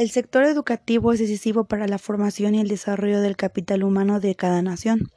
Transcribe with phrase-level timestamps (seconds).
[0.00, 4.34] El sector educativo es decisivo para la formación y el desarrollo del capital humano de
[4.34, 5.10] cada nación,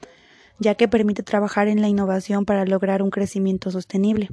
[0.59, 4.29] ya que permite trabajar en la innovación para lograr un crecimiento sostenible.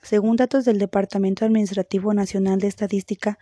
[0.00, 3.40] Según datos del Departamento Administrativo Nacional de Estadística,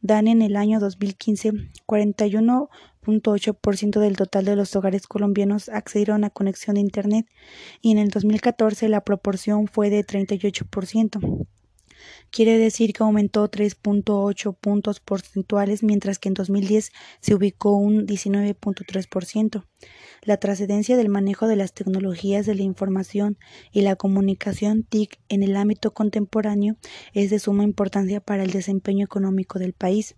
[0.00, 1.52] dan en el año 2015
[1.86, 7.26] 41.8% del total de los hogares colombianos accedieron a conexión de Internet
[7.82, 11.46] y en el 2014 la proporción fue de 38%.
[12.30, 19.64] Quiere decir que aumentó 3.8 puntos porcentuales, mientras que en 2010 se ubicó un 19.3%.
[20.22, 23.38] La trascendencia del manejo de las tecnologías de la información
[23.72, 26.76] y la comunicación TIC en el ámbito contemporáneo
[27.14, 30.16] es de suma importancia para el desempeño económico del país.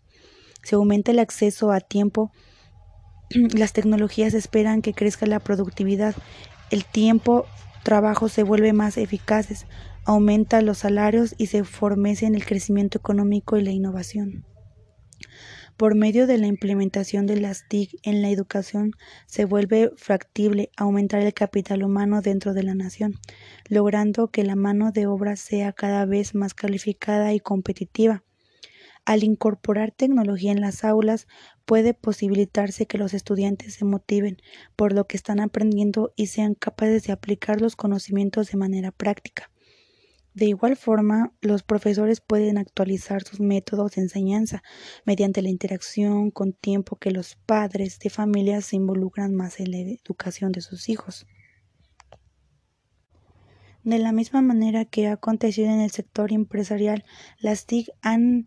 [0.63, 2.33] Se aumenta el acceso a tiempo,
[3.31, 6.15] las tecnologías esperan que crezca la productividad,
[6.71, 7.47] el tiempo
[7.83, 9.67] trabajo se vuelve más eficaces,
[10.05, 11.63] aumenta los salarios y se
[12.23, 14.45] en el crecimiento económico y la innovación.
[15.77, 18.93] Por medio de la implementación de las TIC en la educación,
[19.27, 23.19] se vuelve factible aumentar el capital humano dentro de la nación,
[23.69, 28.23] logrando que la mano de obra sea cada vez más calificada y competitiva.
[29.05, 31.27] Al incorporar tecnología en las aulas,
[31.65, 34.37] puede posibilitarse que los estudiantes se motiven
[34.77, 39.51] por lo que están aprendiendo y sean capaces de aplicar los conocimientos de manera práctica.
[40.35, 44.63] De igual forma, los profesores pueden actualizar sus métodos de enseñanza
[45.05, 49.79] mediante la interacción con tiempo que los padres de familia se involucran más en la
[49.79, 51.27] educación de sus hijos.
[53.85, 57.05] De la misma manera que ha acontecido en el sector empresarial,
[57.39, 58.45] las TIC han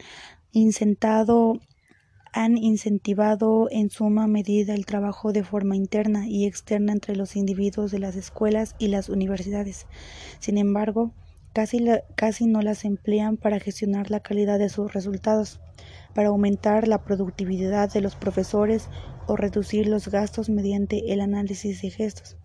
[2.31, 7.91] han incentivado en suma medida el trabajo de forma interna y externa entre los individuos
[7.91, 9.85] de las escuelas y las universidades.
[10.39, 11.11] Sin embargo,
[11.53, 15.59] casi, no las emplean para gestionar la calidad de sus resultados,
[16.13, 18.87] para aumentar la productividad de los profesores
[19.27, 22.37] o reducir los gastos mediante el análisis de gestos.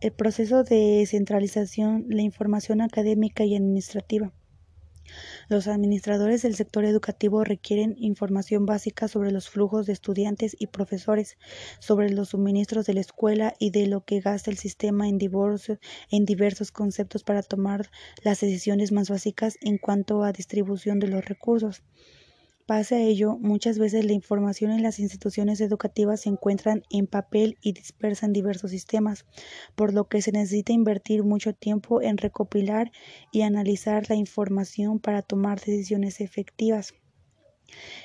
[0.00, 4.32] El proceso de centralización, la información académica y administrativa
[5.48, 11.38] los administradores del sector educativo requieren información básica sobre los flujos de estudiantes y profesores,
[11.78, 16.72] sobre los suministros de la escuela y de lo que gasta el sistema en, diversos
[16.72, 17.90] conceptos para tomar
[18.22, 21.82] las decisiones más básicas en cuanto a distribución de los recursos.
[22.66, 27.56] Pese a ello, muchas veces la información en las instituciones educativas se encuentran en papel
[27.60, 29.26] y dispersa en diversos sistemas,
[29.76, 32.90] por lo que se necesita invertir mucho tiempo en recopilar
[33.30, 36.94] y analizar la información para tomar decisiones efectivas.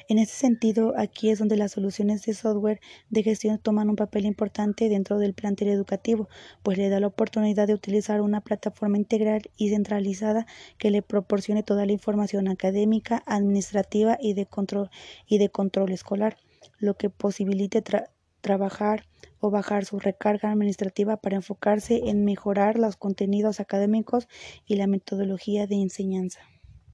[0.08, 2.80] En ese sentido, aquí es donde las soluciones de software
[3.10, 6.30] de gestión toman un papel importante dentro del plantel educativo,
[6.64, 10.46] pues le da la oportunidad de utilizar una plataforma integral y centralizada
[10.78, 14.90] que le proporcione toda la información académica, administrativa y de control,
[15.28, 16.38] y de control escolar,
[16.80, 17.84] lo que posibilite
[18.42, 19.06] trabajar
[19.40, 24.28] o bajar su recarga administrativa para enfocarse en mejorar los contenidos académicos
[24.66, 26.40] y la metodología de enseñanza.